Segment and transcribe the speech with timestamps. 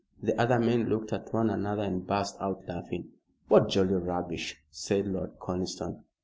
[0.19, 3.09] The other men looked at one another and burst out laughing.
[3.49, 6.05] "What jolly rubbish!" said Lord Conniston.